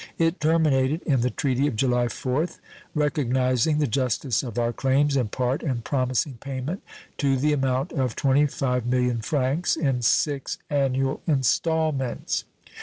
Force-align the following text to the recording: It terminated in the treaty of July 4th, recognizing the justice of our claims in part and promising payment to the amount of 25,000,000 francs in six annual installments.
It 0.17 0.39
terminated 0.39 1.03
in 1.03 1.21
the 1.21 1.29
treaty 1.29 1.67
of 1.67 1.75
July 1.75 2.07
4th, 2.07 2.57
recognizing 2.95 3.77
the 3.77 3.85
justice 3.85 4.41
of 4.41 4.57
our 4.57 4.73
claims 4.73 5.15
in 5.15 5.27
part 5.27 5.61
and 5.61 5.83
promising 5.83 6.39
payment 6.39 6.81
to 7.19 7.37
the 7.37 7.53
amount 7.53 7.91
of 7.93 8.15
25,000,000 8.15 9.23
francs 9.23 9.75
in 9.75 10.01
six 10.01 10.57
annual 10.71 11.21
installments. 11.27 12.45